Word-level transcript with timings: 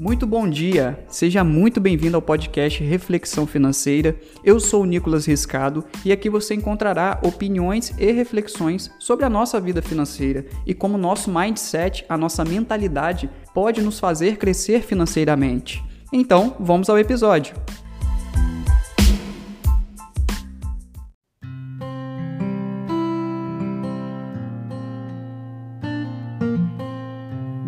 Muito 0.00 0.26
bom 0.26 0.48
dia, 0.48 0.98
seja 1.08 1.44
muito 1.44 1.78
bem-vindo 1.78 2.16
ao 2.16 2.22
podcast 2.22 2.82
Reflexão 2.82 3.46
Financeira. 3.46 4.18
Eu 4.42 4.58
sou 4.58 4.82
o 4.82 4.86
Nicolas 4.86 5.26
Riscado 5.26 5.84
e 6.02 6.10
aqui 6.10 6.30
você 6.30 6.54
encontrará 6.54 7.20
opiniões 7.22 7.92
e 7.98 8.10
reflexões 8.10 8.90
sobre 8.98 9.26
a 9.26 9.28
nossa 9.28 9.60
vida 9.60 9.82
financeira 9.82 10.46
e 10.66 10.72
como 10.72 10.96
nosso 10.96 11.30
mindset, 11.30 12.06
a 12.08 12.16
nossa 12.16 12.42
mentalidade, 12.46 13.28
pode 13.52 13.82
nos 13.82 14.00
fazer 14.00 14.38
crescer 14.38 14.80
financeiramente. 14.80 15.84
Então, 16.10 16.56
vamos 16.58 16.88
ao 16.88 16.98
episódio. 16.98 17.54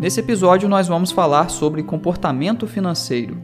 Nesse 0.03 0.19
episódio, 0.19 0.67
nós 0.67 0.85
vamos 0.85 1.13
falar 1.13 1.47
sobre 1.47 1.81
comportamento 1.81 2.67
financeiro. 2.67 3.37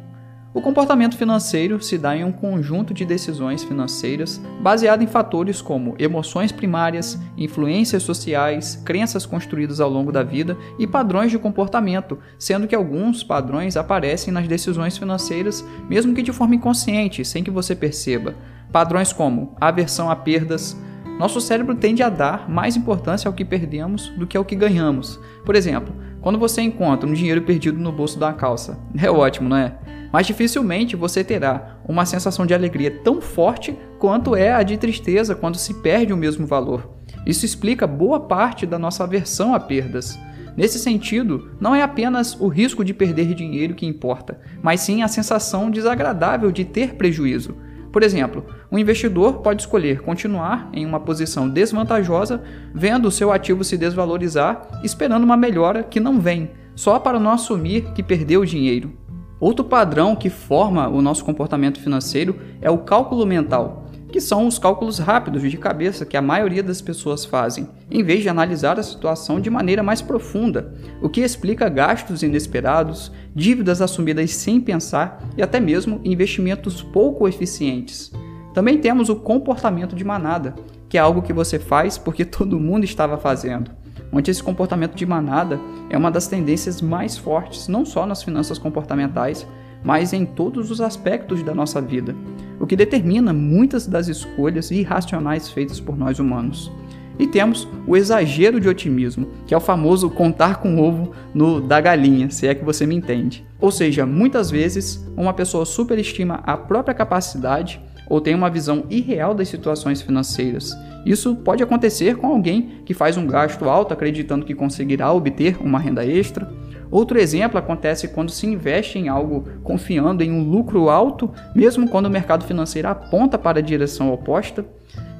O 0.53 0.61
comportamento 0.61 1.15
financeiro 1.15 1.81
se 1.81 1.97
dá 1.97 2.17
em 2.17 2.25
um 2.25 2.33
conjunto 2.33 2.93
de 2.93 3.05
decisões 3.05 3.63
financeiras 3.63 4.41
baseado 4.61 5.01
em 5.01 5.07
fatores 5.07 5.61
como 5.61 5.95
emoções 5.97 6.51
primárias, 6.51 7.17
influências 7.37 8.03
sociais, 8.03 8.75
crenças 8.83 9.25
construídas 9.25 9.79
ao 9.79 9.89
longo 9.89 10.11
da 10.11 10.21
vida 10.21 10.57
e 10.77 10.85
padrões 10.85 11.31
de 11.31 11.39
comportamento, 11.39 12.19
sendo 12.37 12.67
que 12.67 12.75
alguns 12.75 13.23
padrões 13.23 13.77
aparecem 13.77 14.33
nas 14.33 14.45
decisões 14.45 14.97
financeiras, 14.97 15.65
mesmo 15.89 16.13
que 16.13 16.21
de 16.21 16.33
forma 16.33 16.55
inconsciente, 16.55 17.23
sem 17.23 17.41
que 17.41 17.49
você 17.49 17.73
perceba. 17.73 18.35
Padrões 18.69 19.13
como 19.13 19.55
aversão 19.61 20.11
a 20.11 20.15
perdas, 20.15 20.75
nosso 21.19 21.41
cérebro 21.41 21.75
tende 21.75 22.01
a 22.01 22.07
dar 22.07 22.49
mais 22.49 22.77
importância 22.77 23.27
ao 23.27 23.33
que 23.33 23.43
perdemos 23.43 24.07
do 24.17 24.25
que 24.25 24.37
ao 24.37 24.45
que 24.45 24.55
ganhamos. 24.55 25.19
Por 25.45 25.53
exemplo, 25.53 25.93
quando 26.21 26.39
você 26.39 26.61
encontra 26.61 27.09
um 27.09 27.13
dinheiro 27.13 27.41
perdido 27.41 27.79
no 27.79 27.91
bolso 27.91 28.19
da 28.19 28.33
calça, 28.33 28.79
é 28.97 29.09
ótimo, 29.09 29.49
não 29.49 29.57
é? 29.57 29.77
Mas 30.11 30.27
dificilmente 30.27 30.95
você 30.95 31.23
terá 31.23 31.77
uma 31.87 32.05
sensação 32.05 32.45
de 32.45 32.53
alegria 32.53 32.91
tão 33.03 33.21
forte 33.21 33.77
quanto 33.99 34.35
é 34.35 34.51
a 34.51 34.63
de 34.63 34.77
tristeza 34.77 35.35
quando 35.35 35.57
se 35.57 35.75
perde 35.75 36.11
o 36.11 36.17
mesmo 36.17 36.47
valor. 36.47 36.97
Isso 37.25 37.45
explica 37.45 37.85
boa 37.85 38.19
parte 38.19 38.65
da 38.65 38.79
nossa 38.79 39.03
aversão 39.03 39.53
a 39.53 39.59
perdas. 39.59 40.19
Nesse 40.57 40.79
sentido, 40.79 41.51
não 41.59 41.75
é 41.75 41.81
apenas 41.81 42.35
o 42.39 42.47
risco 42.47 42.83
de 42.83 42.93
perder 42.93 43.33
dinheiro 43.33 43.75
que 43.75 43.85
importa, 43.85 44.39
mas 44.61 44.81
sim 44.81 45.03
a 45.03 45.07
sensação 45.07 45.69
desagradável 45.69 46.51
de 46.51 46.65
ter 46.65 46.95
prejuízo. 46.95 47.55
Por 47.91 48.03
exemplo, 48.03 48.45
um 48.71 48.77
investidor 48.77 49.39
pode 49.39 49.61
escolher 49.61 50.01
continuar 50.01 50.69
em 50.73 50.85
uma 50.85 50.99
posição 50.99 51.49
desvantajosa, 51.49 52.43
vendo 52.73 53.07
o 53.07 53.11
seu 53.11 53.31
ativo 53.31 53.63
se 53.63 53.77
desvalorizar, 53.77 54.67
esperando 54.83 55.23
uma 55.23 55.37
melhora 55.37 55.83
que 55.83 55.99
não 55.99 56.19
vem, 56.19 56.51
só 56.75 56.99
para 56.99 57.19
não 57.19 57.31
assumir 57.31 57.91
que 57.93 58.03
perdeu 58.03 58.41
o 58.41 58.45
dinheiro. 58.45 58.91
Outro 59.39 59.63
padrão 59.63 60.15
que 60.15 60.29
forma 60.29 60.87
o 60.87 61.01
nosso 61.01 61.23
comportamento 61.23 61.79
financeiro 61.79 62.35
é 62.61 62.69
o 62.69 62.79
cálculo 62.79 63.25
mental 63.25 63.78
que 64.11 64.19
são 64.19 64.47
os 64.47 64.57
cálculos 64.57 64.97
rápidos 64.97 65.49
de 65.49 65.57
cabeça 65.57 66.05
que 66.05 66.17
a 66.17 66.21
maioria 66.21 66.63
das 66.63 66.81
pessoas 66.81 67.25
fazem, 67.25 67.69
em 67.89 68.03
vez 68.03 68.21
de 68.21 68.29
analisar 68.29 68.79
a 68.79 68.83
situação 68.83 69.39
de 69.39 69.49
maneira 69.49 69.83
mais 69.83 70.01
profunda, 70.01 70.73
o 71.01 71.09
que 71.09 71.21
explica 71.21 71.69
gastos 71.69 72.23
inesperados, 72.23 73.11
dívidas 73.35 73.81
assumidas 73.81 74.31
sem 74.31 74.59
pensar 74.59 75.23
e 75.37 75.43
até 75.43 75.59
mesmo 75.59 76.01
investimentos 76.03 76.81
pouco 76.81 77.27
eficientes. 77.27 78.11
Também 78.53 78.79
temos 78.79 79.09
o 79.09 79.15
comportamento 79.15 79.95
de 79.95 80.03
manada, 80.03 80.55
que 80.87 80.97
é 80.97 81.01
algo 81.01 81.21
que 81.21 81.31
você 81.31 81.59
faz 81.59 81.97
porque 81.97 82.25
todo 82.25 82.59
mundo 82.59 82.83
estava 82.83 83.17
fazendo. 83.17 83.71
Onde 84.11 84.31
esse 84.31 84.41
comportamento 84.41 84.95
de 84.95 85.05
manada 85.05 85.59
é 85.87 85.95
uma 85.95 86.09
das 86.09 86.27
tendências 86.27 86.81
mais 86.81 87.15
fortes, 87.15 87.67
não 87.67 87.85
só 87.85 88.07
nas 88.07 88.23
finanças 88.23 88.57
comportamentais, 88.57 89.45
mas 89.83 90.13
em 90.13 90.25
todos 90.25 90.71
os 90.71 90.81
aspectos 90.81 91.43
da 91.43 91.53
nossa 91.53 91.79
vida, 91.79 92.15
o 92.59 92.67
que 92.67 92.75
determina 92.75 93.33
muitas 93.33 93.87
das 93.87 94.07
escolhas 94.07 94.71
irracionais 94.71 95.49
feitas 95.49 95.79
por 95.79 95.97
nós 95.97 96.19
humanos. 96.19 96.71
E 97.17 97.27
temos 97.27 97.67
o 97.85 97.97
exagero 97.97 98.61
de 98.61 98.69
otimismo, 98.69 99.27
que 99.45 99.53
é 99.53 99.57
o 99.57 99.61
famoso 99.61 100.09
contar 100.09 100.57
com 100.61 100.79
ovo 100.79 101.11
no 101.33 101.59
da 101.59 101.81
galinha, 101.81 102.29
se 102.29 102.47
é 102.47 102.55
que 102.55 102.63
você 102.63 102.85
me 102.85 102.95
entende. 102.95 103.45
Ou 103.59 103.71
seja, 103.71 104.05
muitas 104.05 104.49
vezes 104.49 105.05
uma 105.17 105.33
pessoa 105.33 105.65
superestima 105.65 106.35
a 106.45 106.55
própria 106.55 106.95
capacidade 106.95 107.81
ou 108.09 108.19
tem 108.19 108.33
uma 108.33 108.49
visão 108.49 108.85
irreal 108.89 109.35
das 109.35 109.49
situações 109.49 110.01
financeiras. 110.01 110.73
Isso 111.05 111.35
pode 111.35 111.61
acontecer 111.61 112.15
com 112.15 112.27
alguém 112.27 112.81
que 112.85 112.93
faz 112.93 113.17
um 113.17 113.27
gasto 113.27 113.69
alto 113.69 113.93
acreditando 113.93 114.45
que 114.45 114.55
conseguirá 114.55 115.11
obter 115.13 115.57
uma 115.61 115.77
renda 115.77 116.05
extra, 116.05 116.49
Outro 116.91 117.19
exemplo 117.19 117.57
acontece 117.57 118.07
quando 118.07 118.31
se 118.31 118.47
investe 118.47 118.97
em 118.97 119.07
algo 119.09 119.45
confiando 119.63 120.23
em 120.23 120.31
um 120.31 120.49
lucro 120.49 120.89
alto, 120.89 121.31
mesmo 121.55 121.87
quando 121.87 122.07
o 122.07 122.09
mercado 122.09 122.45
financeiro 122.45 122.87
aponta 122.87 123.37
para 123.37 123.59
a 123.59 123.63
direção 123.63 124.11
oposta. 124.11 124.65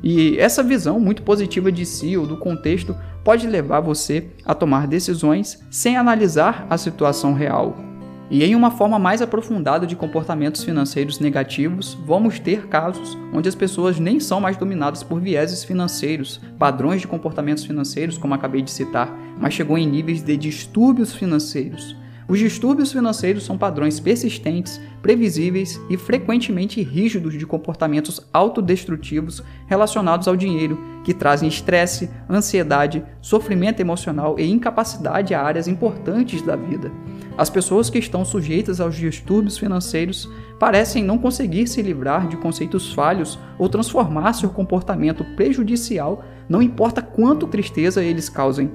E 0.02 0.38
essa 0.38 0.64
visão 0.64 1.00
muito 1.00 1.22
positiva 1.24 1.72
de 1.72 1.86
si 1.86 2.18
ou 2.18 2.26
do 2.26 2.38
contexto 2.38 2.96
pode 3.24 3.48
levar 3.48 3.82
você 3.82 4.28
a 4.46 4.56
tomar 4.56 4.88
decisões 4.88 5.64
sem 5.70 5.98
analisar 5.98 6.66
a 6.70 6.78
situação 6.78 7.34
real. 7.34 7.89
E 8.32 8.44
em 8.44 8.54
uma 8.54 8.70
forma 8.70 9.00
mais 9.00 9.24
aprofundada 9.24 9.88
de 9.88 9.96
comportamentos 9.96 10.64
financeiros 10.64 11.18
negativos, 11.20 11.98
vamos 12.06 12.38
ter 12.38 12.68
casos 12.68 13.18
onde 13.34 13.50
as 13.50 13.56
pessoas 13.56 13.98
nem 13.98 14.20
são 14.20 14.40
mais 14.40 14.56
dominadas 14.56 15.02
por 15.02 15.20
vieses 15.20 15.64
financeiros, 15.64 16.40
padrões 16.60 17.02
de 17.02 17.08
comportamentos 17.08 17.66
financeiros, 17.66 18.20
como 18.20 18.36
acabei 18.36 18.62
de 18.62 18.70
citar, 18.70 19.12
mas 19.40 19.56
chegou 19.56 19.80
em 19.80 19.90
níveis 19.90 20.22
de 20.22 20.38
distúrbios 20.38 21.16
financeiros. 21.16 21.96
Os 22.28 22.38
distúrbios 22.38 22.92
financeiros 22.92 23.44
são 23.44 23.58
padrões 23.58 24.00
persistentes, 24.00 24.80
previsíveis 25.02 25.82
e 25.90 25.98
frequentemente 25.98 26.84
rígidos 26.84 27.34
de 27.34 27.48
comportamentos 27.48 28.22
autodestrutivos 28.32 29.42
relacionados 29.66 30.28
ao 30.28 30.36
dinheiro, 30.36 30.78
que 31.10 31.14
trazem 31.16 31.50
estresse, 31.50 32.08
ansiedade, 32.30 33.04
sofrimento 33.20 33.80
emocional 33.80 34.38
e 34.38 34.48
incapacidade 34.48 35.34
a 35.34 35.42
áreas 35.42 35.68
importantes 35.68 36.40
da 36.44 36.56
vida. 36.56 36.92
As 37.36 37.50
pessoas 37.50 37.90
que 37.90 37.98
estão 37.98 38.24
sujeitas 38.24 38.80
aos 38.80 38.96
distúrbios 38.96 39.58
financeiros 39.58 40.32
parecem 40.60 41.04
não 41.04 41.18
conseguir 41.18 41.66
se 41.66 41.82
livrar 41.82 42.28
de 42.28 42.38
conceitos 42.38 42.94
falhos 42.94 43.40
ou 43.58 43.68
transformar 43.68 44.34
seu 44.34 44.52
comportamento 44.52 45.26
prejudicial, 45.36 46.24
não 46.48 46.62
importa 46.62 47.02
quanto 47.02 47.48
tristeza 47.48 48.04
eles 48.04 48.30
causem. 48.30 48.70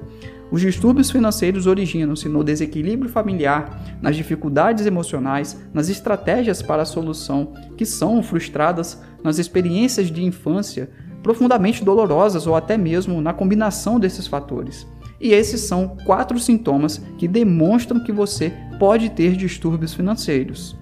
Os 0.51 0.61
distúrbios 0.61 1.13
financeiros 1.13 1.69
originam-se 1.69 2.29
no 2.29 2.43
desequilíbrio 2.43 3.09
familiar, 3.09 3.97
nas 4.03 4.17
dificuldades 4.17 4.87
emocionais, 4.87 5.57
nas 5.73 5.89
estratégias 5.89 6.63
para 6.63 6.83
a 6.83 6.87
solução 6.87 7.53
que 7.77 7.87
são 7.87 8.21
frustradas, 8.25 9.01
nas 9.23 9.39
experiências 9.39 10.11
de 10.11 10.25
infância 10.25 10.91
profundamente 11.25 11.83
dolorosas 11.83 12.47
ou 12.47 12.55
até 12.55 12.77
mesmo 12.77 13.21
na 13.23 13.33
combinação 13.33 13.99
desses 13.99 14.27
fatores. 14.27 14.87
E 15.19 15.33
esses 15.33 15.63
são 15.63 15.97
quatro 16.05 16.39
sintomas 16.39 16.99
que 17.17 17.27
demonstram 17.27 18.05
que 18.05 18.13
você 18.13 18.53
pode 18.79 19.09
ter 19.09 19.35
distúrbios 19.35 19.95
financeiros. 19.95 20.77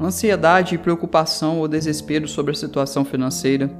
Ansiedade, 0.00 0.78
preocupação 0.78 1.58
ou 1.58 1.68
desespero 1.68 2.26
sobre 2.26 2.52
a 2.52 2.54
situação 2.54 3.04
financeira. 3.04 3.70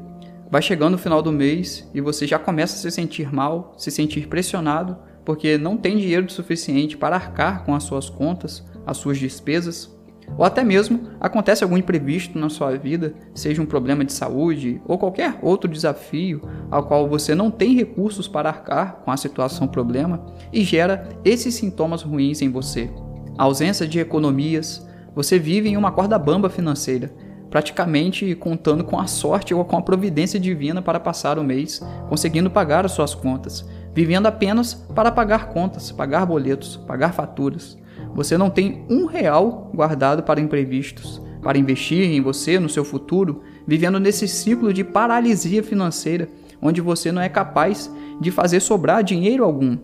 Vai 0.50 0.60
chegando 0.60 0.94
o 0.94 0.98
final 0.98 1.22
do 1.22 1.32
mês 1.32 1.88
e 1.94 2.00
você 2.00 2.26
já 2.26 2.38
começa 2.38 2.74
a 2.74 2.78
se 2.78 2.90
sentir 2.90 3.32
mal, 3.32 3.72
se 3.78 3.90
sentir 3.90 4.28
pressionado, 4.28 4.98
porque 5.26 5.58
não 5.58 5.76
tem 5.76 5.98
dinheiro 5.98 6.30
suficiente 6.30 6.96
para 6.96 7.16
arcar 7.16 7.64
com 7.64 7.74
as 7.74 7.82
suas 7.82 8.08
contas, 8.08 8.64
as 8.86 8.96
suas 8.96 9.18
despesas. 9.18 9.94
Ou 10.38 10.44
até 10.44 10.62
mesmo 10.64 11.08
acontece 11.20 11.62
algum 11.62 11.76
imprevisto 11.76 12.38
na 12.38 12.48
sua 12.48 12.76
vida, 12.76 13.12
seja 13.34 13.60
um 13.60 13.66
problema 13.66 14.04
de 14.04 14.12
saúde 14.12 14.80
ou 14.86 14.96
qualquer 14.96 15.38
outro 15.42 15.70
desafio 15.70 16.40
ao 16.70 16.86
qual 16.86 17.08
você 17.08 17.34
não 17.34 17.50
tem 17.50 17.74
recursos 17.74 18.26
para 18.28 18.48
arcar 18.48 19.02
com 19.04 19.10
a 19.10 19.16
situação 19.16 19.66
problema 19.66 20.24
e 20.52 20.62
gera 20.62 21.08
esses 21.24 21.54
sintomas 21.54 22.02
ruins 22.02 22.40
em 22.40 22.50
você. 22.50 22.90
A 23.36 23.44
ausência 23.44 23.86
de 23.86 23.98
economias, 23.98 24.86
você 25.14 25.38
vive 25.38 25.68
em 25.68 25.76
uma 25.76 25.92
corda 25.92 26.18
bamba 26.18 26.48
financeira, 26.48 27.12
praticamente 27.50 28.34
contando 28.34 28.84
com 28.84 28.98
a 28.98 29.06
sorte 29.06 29.54
ou 29.54 29.64
com 29.64 29.76
a 29.76 29.82
providência 29.82 30.38
divina 30.38 30.82
para 30.82 31.00
passar 31.00 31.38
o 31.38 31.44
mês, 31.44 31.80
conseguindo 32.08 32.50
pagar 32.50 32.84
as 32.84 32.92
suas 32.92 33.14
contas, 33.14 33.64
vivendo 33.96 34.26
apenas 34.26 34.74
para 34.74 35.10
pagar 35.10 35.48
contas, 35.48 35.90
pagar 35.90 36.24
boletos, 36.24 36.76
pagar 36.76 37.12
faturas. 37.12 37.76
Você 38.14 38.38
não 38.38 38.48
tem 38.48 38.84
um 38.88 39.06
real 39.06 39.70
guardado 39.74 40.22
para 40.22 40.40
imprevistos, 40.40 41.20
para 41.42 41.58
investir 41.58 42.04
em 42.04 42.20
você, 42.20 42.60
no 42.60 42.68
seu 42.68 42.84
futuro, 42.84 43.42
vivendo 43.66 43.98
nesse 43.98 44.28
ciclo 44.28 44.72
de 44.72 44.84
paralisia 44.84 45.62
financeira, 45.62 46.28
onde 46.62 46.80
você 46.80 47.10
não 47.10 47.20
é 47.20 47.28
capaz 47.28 47.90
de 48.20 48.30
fazer 48.30 48.60
sobrar 48.60 49.02
dinheiro 49.02 49.42
algum. 49.42 49.76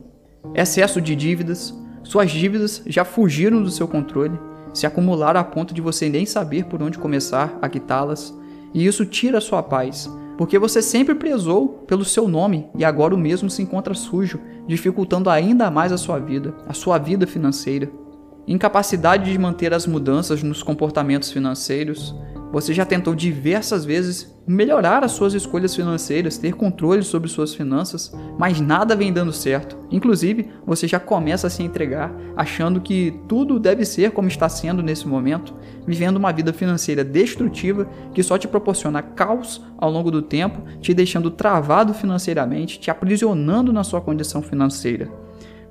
Excesso 0.55 1.01
de 1.01 1.17
dívidas, 1.17 1.75
suas 2.05 2.31
dívidas 2.31 2.83
já 2.87 3.05
fugiram 3.05 3.63
do 3.63 3.71
seu 3.71 3.89
controle 3.89 4.39
se 4.73 4.87
acumularam 4.87 5.41
a 5.41 5.45
ponto 5.45 5.75
de 5.75 5.81
você 5.81 6.09
nem 6.09 6.25
saber 6.25 6.65
por 6.65 6.83
onde 6.83 6.99
começar 6.99 7.59
a 7.61 7.69
quitá-las, 7.69 8.35
e 8.73 8.87
isso 8.87 9.05
tira 9.05 9.41
sua 9.41 9.63
paz, 9.63 10.11
porque 10.43 10.59
você 10.59 10.83
sempre 10.83 11.15
prezou 11.15 11.69
pelo 11.87 12.05
seu 12.05 12.27
nome 12.27 12.67
e 12.77 12.85
agora 12.85 13.15
o 13.15 13.19
mesmo 13.19 13.49
se 13.49 13.63
encontra 13.63 13.95
sujo, 13.95 14.41
dificultando 14.67 15.31
ainda 15.31 15.71
mais 15.71 15.93
a 15.93 15.97
sua 15.97 16.19
vida, 16.19 16.53
a 16.67 16.73
sua 16.73 16.99
vida 16.99 17.29
financeira. 17.29 17.89
Incapacidade 18.45 19.31
de 19.31 19.39
manter 19.39 19.73
as 19.73 19.87
mudanças 19.87 20.43
nos 20.43 20.61
comportamentos 20.61 21.31
financeiros, 21.31 22.13
você 22.53 22.75
já 22.75 22.85
tentou 22.85 23.15
diversas 23.15 23.83
vezes 23.83 24.31
melhorar 24.47 25.03
as 25.03 25.13
suas 25.13 25.33
escolhas 25.33 25.75
financeiras, 25.75 26.37
ter 26.37 26.53
controle 26.53 27.03
sobre 27.03 27.31
suas 27.31 27.55
finanças, 27.55 28.13
mas 28.39 28.61
nada 28.61 28.95
vem 28.95 29.11
dando 29.11 29.33
certo. 29.33 29.79
Inclusive, 29.91 30.51
você 30.67 30.87
já 30.87 31.01
começa 31.01 31.47
a 31.47 31.51
se 31.51 31.63
entregar, 31.63 32.15
achando 32.37 32.81
que 32.81 33.19
tudo 33.27 33.59
deve 33.59 33.87
ser 33.87 34.11
como 34.11 34.29
está 34.29 34.51
sendo 34.51 34.83
nesse 34.83 35.09
momento, 35.09 35.55
vivendo 35.87 36.19
uma 36.19 36.33
vida 36.33 36.53
financeira 36.53 37.03
destrutiva 37.03 37.89
que 38.13 38.23
só 38.23 38.37
te 38.37 38.47
proporciona 38.47 39.01
caos 39.01 39.65
ao 39.79 39.91
longo 39.91 40.11
do 40.11 40.21
tempo, 40.21 40.61
te 40.81 40.93
deixando 40.93 41.31
travado 41.31 41.95
financeiramente, 41.95 42.79
te 42.79 42.91
aprisionando 42.91 43.73
na 43.73 43.83
sua 43.83 44.03
condição 44.03 44.43
financeira. 44.43 45.09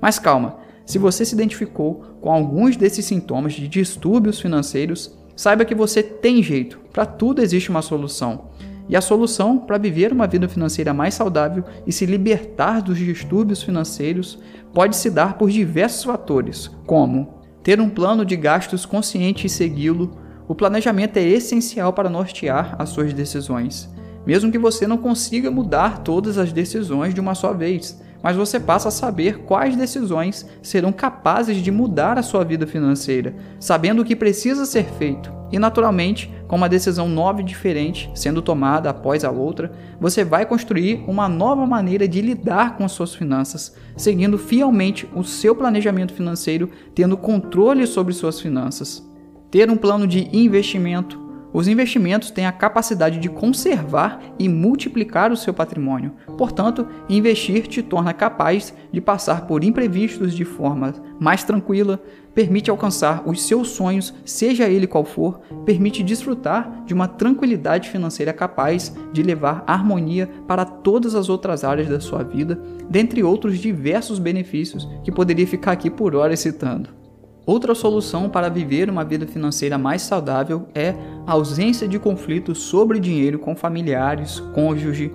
Mas 0.00 0.18
calma, 0.18 0.56
se 0.84 0.98
você 0.98 1.24
se 1.24 1.34
identificou 1.34 2.18
com 2.20 2.32
alguns 2.32 2.76
desses 2.76 3.04
sintomas 3.04 3.52
de 3.52 3.68
distúrbios 3.68 4.40
financeiros, 4.40 5.16
Saiba 5.34 5.64
que 5.64 5.74
você 5.74 6.02
tem 6.02 6.42
jeito, 6.42 6.78
para 6.92 7.06
tudo 7.06 7.42
existe 7.42 7.70
uma 7.70 7.82
solução. 7.82 8.50
E 8.88 8.96
a 8.96 9.00
solução 9.00 9.58
para 9.58 9.78
viver 9.78 10.12
uma 10.12 10.26
vida 10.26 10.48
financeira 10.48 10.92
mais 10.92 11.14
saudável 11.14 11.64
e 11.86 11.92
se 11.92 12.04
libertar 12.04 12.82
dos 12.82 12.98
distúrbios 12.98 13.62
financeiros 13.62 14.38
pode 14.74 14.96
se 14.96 15.10
dar 15.10 15.38
por 15.38 15.50
diversos 15.50 16.04
fatores, 16.04 16.70
como 16.86 17.40
ter 17.62 17.80
um 17.80 17.88
plano 17.88 18.24
de 18.24 18.36
gastos 18.36 18.84
consciente 18.84 19.46
e 19.46 19.50
segui-lo. 19.50 20.16
O 20.48 20.54
planejamento 20.54 21.16
é 21.16 21.22
essencial 21.22 21.92
para 21.92 22.10
nortear 22.10 22.74
as 22.78 22.90
suas 22.90 23.14
decisões, 23.14 23.88
mesmo 24.26 24.50
que 24.50 24.58
você 24.58 24.86
não 24.86 24.98
consiga 24.98 25.50
mudar 25.50 26.02
todas 26.02 26.36
as 26.36 26.52
decisões 26.52 27.14
de 27.14 27.20
uma 27.20 27.34
só 27.34 27.52
vez 27.54 28.02
mas 28.22 28.36
você 28.36 28.60
passa 28.60 28.88
a 28.88 28.92
saber 28.92 29.38
quais 29.38 29.76
decisões 29.76 30.46
serão 30.62 30.92
capazes 30.92 31.56
de 31.58 31.70
mudar 31.70 32.18
a 32.18 32.22
sua 32.22 32.44
vida 32.44 32.66
financeira, 32.66 33.34
sabendo 33.58 34.02
o 34.02 34.04
que 34.04 34.14
precisa 34.14 34.64
ser 34.64 34.84
feito. 34.84 35.32
E 35.50 35.58
naturalmente, 35.58 36.32
com 36.48 36.56
uma 36.56 36.68
decisão 36.68 37.08
nova 37.08 37.42
e 37.42 37.44
diferente 37.44 38.10
sendo 38.14 38.40
tomada 38.40 38.88
após 38.88 39.22
a 39.22 39.30
outra, 39.30 39.70
você 40.00 40.24
vai 40.24 40.46
construir 40.46 41.04
uma 41.06 41.28
nova 41.28 41.66
maneira 41.66 42.08
de 42.08 42.22
lidar 42.22 42.76
com 42.76 42.84
as 42.84 42.92
suas 42.92 43.14
finanças, 43.14 43.76
seguindo 43.94 44.38
fielmente 44.38 45.06
o 45.14 45.22
seu 45.22 45.54
planejamento 45.54 46.14
financeiro, 46.14 46.70
tendo 46.94 47.18
controle 47.18 47.86
sobre 47.86 48.14
suas 48.14 48.40
finanças. 48.40 49.06
Ter 49.50 49.70
um 49.70 49.76
plano 49.76 50.06
de 50.06 50.34
investimento, 50.34 51.20
os 51.52 51.68
investimentos 51.68 52.30
têm 52.30 52.46
a 52.46 52.52
capacidade 52.52 53.18
de 53.18 53.28
conservar 53.28 54.20
e 54.38 54.48
multiplicar 54.48 55.30
o 55.30 55.36
seu 55.36 55.52
patrimônio. 55.52 56.12
Portanto, 56.38 56.86
investir 57.08 57.66
te 57.66 57.82
torna 57.82 58.14
capaz 58.14 58.74
de 58.90 59.00
passar 59.00 59.46
por 59.46 59.62
imprevistos 59.62 60.34
de 60.34 60.44
forma 60.44 60.94
mais 61.20 61.44
tranquila, 61.44 62.02
permite 62.34 62.70
alcançar 62.70 63.22
os 63.26 63.42
seus 63.42 63.68
sonhos, 63.68 64.14
seja 64.24 64.68
ele 64.68 64.86
qual 64.86 65.04
for, 65.04 65.40
permite 65.66 66.02
desfrutar 66.02 66.84
de 66.86 66.94
uma 66.94 67.06
tranquilidade 67.06 67.90
financeira 67.90 68.32
capaz 68.32 68.94
de 69.12 69.22
levar 69.22 69.62
harmonia 69.66 70.28
para 70.48 70.64
todas 70.64 71.14
as 71.14 71.28
outras 71.28 71.62
áreas 71.62 71.88
da 71.88 72.00
sua 72.00 72.22
vida, 72.22 72.58
dentre 72.88 73.22
outros 73.22 73.58
diversos 73.58 74.18
benefícios 74.18 74.88
que 75.04 75.12
poderia 75.12 75.46
ficar 75.46 75.72
aqui 75.72 75.90
por 75.90 76.14
horas 76.14 76.40
citando. 76.40 77.01
Outra 77.44 77.74
solução 77.74 78.30
para 78.30 78.48
viver 78.48 78.88
uma 78.88 79.04
vida 79.04 79.26
financeira 79.26 79.76
mais 79.76 80.02
saudável 80.02 80.68
é 80.76 80.94
a 81.26 81.32
ausência 81.32 81.88
de 81.88 81.98
conflitos 81.98 82.58
sobre 82.58 83.00
dinheiro 83.00 83.36
com 83.36 83.56
familiares, 83.56 84.38
cônjuge. 84.54 85.12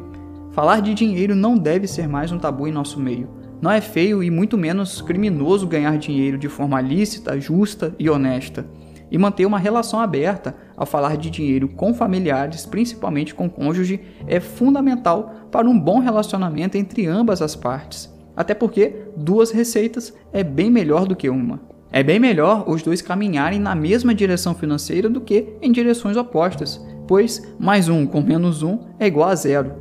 Falar 0.52 0.82
de 0.82 0.94
dinheiro 0.94 1.34
não 1.34 1.58
deve 1.58 1.88
ser 1.88 2.06
mais 2.06 2.30
um 2.30 2.38
tabu 2.38 2.68
em 2.68 2.72
nosso 2.72 3.00
meio. 3.00 3.30
Não 3.62 3.72
é 3.72 3.80
feio 3.80 4.22
e 4.22 4.30
muito 4.30 4.58
menos 4.58 5.02
criminoso 5.02 5.66
ganhar 5.66 5.98
dinheiro 5.98 6.38
de 6.38 6.50
forma 6.50 6.82
lícita, 6.82 7.40
justa 7.40 7.96
e 7.98 8.10
honesta. 8.10 8.66
E 9.10 9.18
manter 9.18 9.46
uma 9.46 9.58
relação 9.58 10.02
aberta 10.02 10.54
ao 10.76 10.86
falar 10.86 11.16
de 11.16 11.30
dinheiro 11.30 11.70
com 11.70 11.94
familiares, 11.94 12.66
principalmente 12.66 13.34
com 13.34 13.50
cônjuge, 13.50 14.02
é 14.28 14.42
fundamental 14.42 15.48
para 15.50 15.70
um 15.70 15.80
bom 15.80 16.00
relacionamento 16.00 16.78
entre 16.78 17.08
ambas 17.08 17.42
as 17.42 17.56
partes. 17.56 18.14
Até 18.36 18.54
porque 18.54 19.06
duas 19.16 19.50
receitas 19.50 20.14
é 20.34 20.44
bem 20.44 20.70
melhor 20.70 21.08
do 21.08 21.16
que 21.16 21.30
uma. 21.30 21.77
É 21.92 22.04
bem 22.04 22.20
melhor 22.20 22.70
os 22.70 22.84
dois 22.84 23.02
caminharem 23.02 23.60
na 23.60 23.74
mesma 23.74 24.14
direção 24.14 24.54
financeira 24.54 25.10
do 25.10 25.22
que 25.22 25.54
em 25.62 25.72
direções 25.72 26.18
opostas, 26.18 26.86
pois 27.08 27.42
mais 27.58 27.88
um 27.88 28.06
com 28.06 28.22
menos 28.22 28.62
um 28.62 28.80
é 29.00 29.08
igual 29.08 29.30
a 29.30 29.36
zero. 29.36 29.74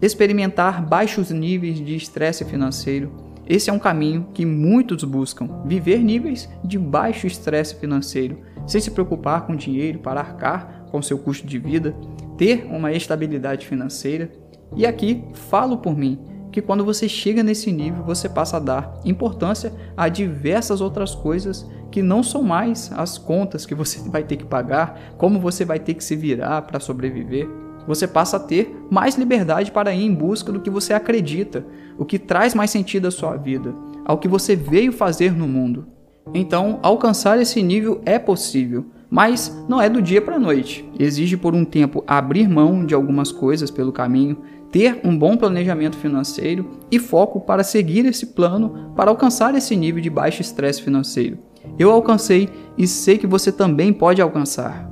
Experimentar 0.00 0.84
baixos 0.84 1.30
níveis 1.30 1.78
de 1.78 1.94
estresse 1.94 2.44
financeiro. 2.44 3.12
Esse 3.48 3.70
é 3.70 3.72
um 3.72 3.78
caminho 3.78 4.26
que 4.34 4.44
muitos 4.44 5.04
buscam: 5.04 5.48
viver 5.64 6.02
níveis 6.02 6.48
de 6.64 6.78
baixo 6.78 7.26
estresse 7.28 7.76
financeiro, 7.76 8.38
sem 8.66 8.80
se 8.80 8.90
preocupar 8.90 9.46
com 9.46 9.54
dinheiro 9.54 10.00
para 10.00 10.20
arcar 10.20 10.86
com 10.90 11.00
seu 11.00 11.18
custo 11.18 11.46
de 11.46 11.58
vida, 11.58 11.94
ter 12.36 12.66
uma 12.66 12.92
estabilidade 12.92 13.66
financeira. 13.66 14.30
E 14.74 14.84
aqui 14.84 15.24
falo 15.32 15.78
por 15.78 15.96
mim, 15.96 16.18
que 16.52 16.62
quando 16.62 16.84
você 16.84 17.08
chega 17.08 17.42
nesse 17.42 17.72
nível, 17.72 18.04
você 18.04 18.28
passa 18.28 18.58
a 18.58 18.60
dar 18.60 19.00
importância 19.04 19.72
a 19.96 20.08
diversas 20.08 20.80
outras 20.80 21.14
coisas 21.14 21.66
que 21.90 22.02
não 22.02 22.22
são 22.22 22.42
mais 22.42 22.92
as 22.94 23.18
contas 23.18 23.66
que 23.66 23.74
você 23.74 23.98
vai 24.08 24.22
ter 24.22 24.36
que 24.36 24.44
pagar, 24.44 25.14
como 25.16 25.40
você 25.40 25.64
vai 25.64 25.78
ter 25.78 25.94
que 25.94 26.04
se 26.04 26.14
virar 26.14 26.62
para 26.62 26.78
sobreviver. 26.78 27.48
Você 27.86 28.06
passa 28.06 28.36
a 28.36 28.40
ter 28.40 28.76
mais 28.90 29.16
liberdade 29.16 29.72
para 29.72 29.92
ir 29.92 30.04
em 30.04 30.14
busca 30.14 30.52
do 30.52 30.60
que 30.60 30.70
você 30.70 30.92
acredita, 30.92 31.64
o 31.98 32.04
que 32.04 32.18
traz 32.18 32.54
mais 32.54 32.70
sentido 32.70 33.08
à 33.08 33.10
sua 33.10 33.36
vida, 33.36 33.74
ao 34.04 34.18
que 34.18 34.28
você 34.28 34.54
veio 34.54 34.92
fazer 34.92 35.32
no 35.32 35.48
mundo. 35.48 35.86
Então, 36.32 36.78
alcançar 36.82 37.40
esse 37.40 37.62
nível 37.62 38.00
é 38.06 38.18
possível, 38.18 38.86
mas 39.12 39.54
não 39.68 39.78
é 39.78 39.90
do 39.90 40.00
dia 40.00 40.22
para 40.22 40.36
a 40.36 40.40
noite. 40.40 40.88
Exige 40.98 41.36
por 41.36 41.54
um 41.54 41.66
tempo 41.66 42.02
abrir 42.06 42.48
mão 42.48 42.86
de 42.86 42.94
algumas 42.94 43.30
coisas 43.30 43.70
pelo 43.70 43.92
caminho, 43.92 44.38
ter 44.70 45.02
um 45.04 45.14
bom 45.14 45.36
planejamento 45.36 45.98
financeiro 45.98 46.70
e 46.90 46.98
foco 46.98 47.38
para 47.38 47.62
seguir 47.62 48.06
esse 48.06 48.28
plano 48.28 48.90
para 48.96 49.10
alcançar 49.10 49.54
esse 49.54 49.76
nível 49.76 50.00
de 50.00 50.08
baixo 50.08 50.40
estresse 50.40 50.80
financeiro. 50.80 51.36
Eu 51.78 51.90
alcancei 51.90 52.48
e 52.78 52.86
sei 52.86 53.18
que 53.18 53.26
você 53.26 53.52
também 53.52 53.92
pode 53.92 54.22
alcançar. 54.22 54.90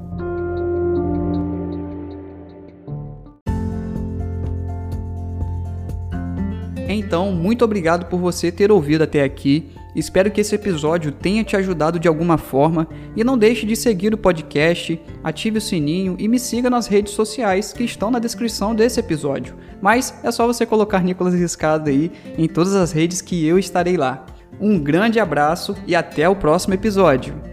Então, 6.86 7.32
muito 7.32 7.64
obrigado 7.64 8.04
por 8.04 8.20
você 8.20 8.52
ter 8.52 8.70
ouvido 8.70 9.02
até 9.02 9.24
aqui. 9.24 9.70
Espero 9.94 10.30
que 10.30 10.40
esse 10.40 10.54
episódio 10.54 11.10
tenha 11.10 11.44
te 11.44 11.56
ajudado 11.56 11.98
de 11.98 12.08
alguma 12.08 12.38
forma 12.38 12.88
e 13.16 13.24
não 13.24 13.36
deixe 13.36 13.66
de 13.66 13.74
seguir 13.74 14.14
o 14.14 14.18
podcast, 14.18 15.00
ative 15.22 15.58
o 15.58 15.60
sininho 15.60 16.16
e 16.18 16.28
me 16.28 16.38
siga 16.38 16.70
nas 16.70 16.86
redes 16.86 17.12
sociais 17.12 17.72
que 17.72 17.84
estão 17.84 18.10
na 18.10 18.18
descrição 18.18 18.74
desse 18.74 19.00
episódio. 19.00 19.56
Mas 19.80 20.14
é 20.22 20.30
só 20.30 20.46
você 20.46 20.64
colocar 20.64 21.02
Nicolas 21.02 21.34
Riscado 21.34 21.90
aí 21.90 22.10
em 22.38 22.48
todas 22.48 22.74
as 22.74 22.92
redes 22.92 23.20
que 23.20 23.44
eu 23.46 23.58
estarei 23.58 23.96
lá. 23.96 24.24
Um 24.60 24.78
grande 24.78 25.18
abraço 25.18 25.74
e 25.86 25.94
até 25.94 26.28
o 26.28 26.36
próximo 26.36 26.74
episódio. 26.74 27.49